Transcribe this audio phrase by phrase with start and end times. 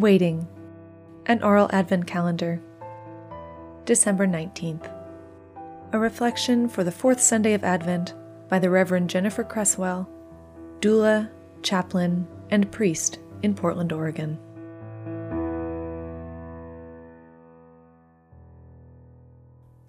[0.00, 0.48] Waiting,
[1.26, 2.58] an oral Advent calendar.
[3.84, 4.90] December 19th.
[5.92, 8.14] A reflection for the fourth Sunday of Advent
[8.48, 10.08] by the Reverend Jennifer Cresswell,
[10.80, 11.28] doula,
[11.62, 14.38] chaplain, and priest in Portland, Oregon.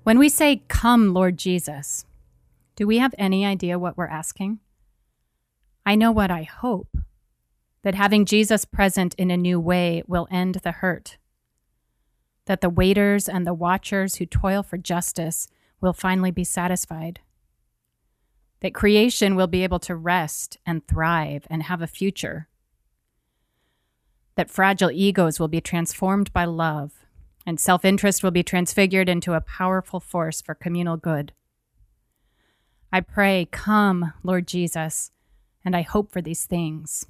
[0.03, 2.05] When we say, Come, Lord Jesus,
[2.75, 4.59] do we have any idea what we're asking?
[5.85, 6.97] I know what I hope
[7.83, 11.17] that having Jesus present in a new way will end the hurt,
[12.45, 15.47] that the waiters and the watchers who toil for justice
[15.79, 17.19] will finally be satisfied,
[18.59, 22.47] that creation will be able to rest and thrive and have a future,
[24.35, 26.93] that fragile egos will be transformed by love,
[27.45, 31.33] and self interest will be transfigured into a powerful force for communal good.
[32.93, 35.11] I pray, Come, Lord Jesus,
[35.65, 37.05] and I hope for these things.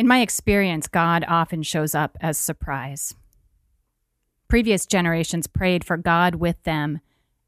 [0.00, 3.14] In my experience, God often shows up as surprise.
[4.48, 7.00] Previous generations prayed for God with them,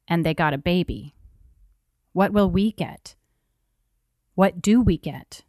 [0.07, 1.15] and they got a baby.
[2.13, 3.15] What will we get?
[4.35, 5.45] What do we get?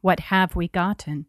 [0.00, 1.26] What have we gotten?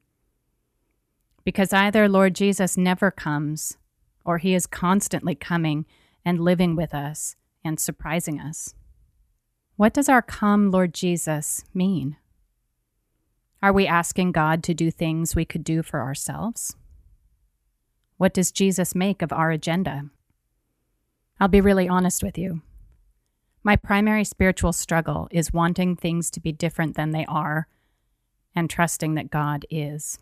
[1.44, 3.76] Because either Lord Jesus never comes,
[4.24, 5.86] or he is constantly coming
[6.24, 8.74] and living with us and surprising us.
[9.76, 12.16] What does our come, Lord Jesus, mean?
[13.62, 16.76] Are we asking God to do things we could do for ourselves?
[18.18, 20.10] What does Jesus make of our agenda?
[21.40, 22.62] I'll be really honest with you.
[23.64, 27.68] My primary spiritual struggle is wanting things to be different than they are
[28.56, 30.20] and trusting that God is.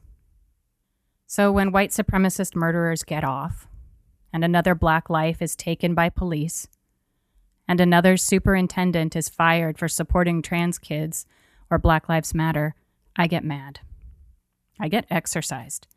[1.28, 3.68] So when white supremacist murderers get off,
[4.32, 6.68] and another black life is taken by police,
[7.68, 11.26] and another superintendent is fired for supporting trans kids
[11.70, 12.76] or Black Lives Matter,
[13.16, 13.80] I get mad.
[14.80, 15.88] I get exercised.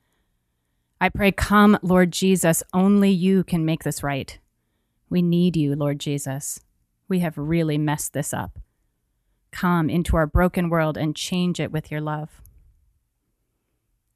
[1.00, 4.38] I pray, Come, Lord Jesus, only you can make this right.
[5.08, 6.60] We need you, Lord Jesus.
[7.08, 8.58] We have really messed this up.
[9.50, 12.42] Come into our broken world and change it with your love.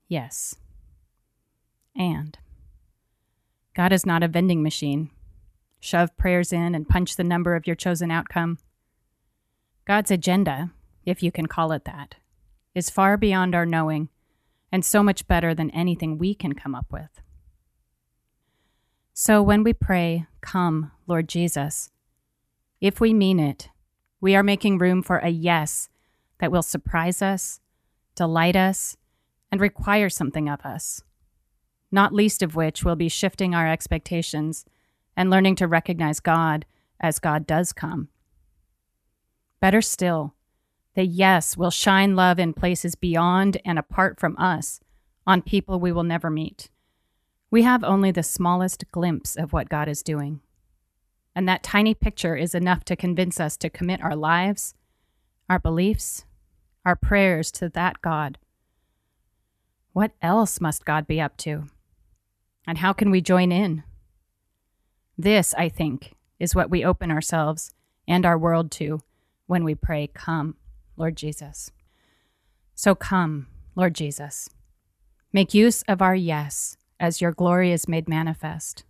[0.08, 0.56] Yes.
[1.96, 2.36] And
[3.74, 5.10] God is not a vending machine.
[5.78, 8.58] Shove prayers in and punch the number of your chosen outcome.
[9.86, 10.72] God's agenda,
[11.06, 12.16] if you can call it that,
[12.74, 14.08] is far beyond our knowing
[14.72, 17.20] and so much better than anything we can come up with.
[19.12, 21.90] So when we pray, Come, Lord Jesus,
[22.80, 23.68] if we mean it,
[24.20, 25.88] we are making room for a yes
[26.38, 27.60] that will surprise us,
[28.14, 28.96] delight us,
[29.52, 31.02] and require something of us,
[31.90, 34.64] not least of which will be shifting our expectations
[35.16, 36.64] and learning to recognize God
[37.00, 38.08] as God does come.
[39.60, 40.34] Better still,
[41.04, 44.80] yes will shine love in places beyond and apart from us
[45.26, 46.70] on people we will never meet.
[47.50, 50.40] We have only the smallest glimpse of what God is doing.
[51.34, 54.74] And that tiny picture is enough to convince us to commit our lives,
[55.48, 56.24] our beliefs,
[56.84, 58.38] our prayers to that God.
[59.92, 61.64] What else must God be up to?
[62.66, 63.82] And how can we join in?
[65.18, 67.74] This, I think, is what we open ourselves
[68.06, 69.00] and our world to
[69.46, 70.56] when we pray, Come.
[71.00, 71.70] Lord Jesus.
[72.74, 74.50] So come, Lord Jesus.
[75.32, 78.84] Make use of our yes as your glory is made manifest.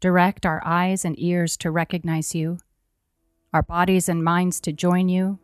[0.00, 2.60] Direct our eyes and ears to recognize you,
[3.52, 5.38] our bodies and minds to join you,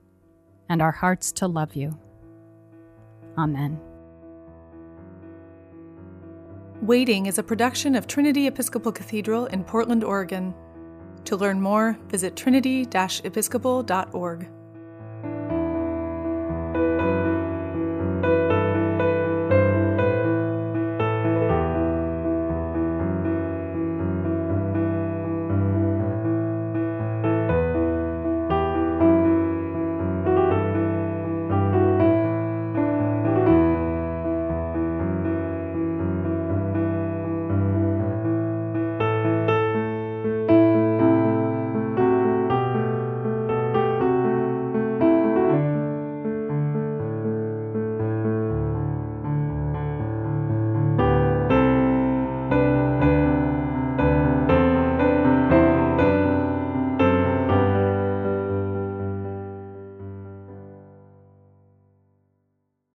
[0.70, 1.98] and our hearts to love you.
[3.36, 3.78] Amen.
[6.80, 10.54] Waiting is a production of Trinity Episcopal Cathedral in Portland, Oregon.
[11.24, 14.48] To learn more, visit trinity episcopal.org.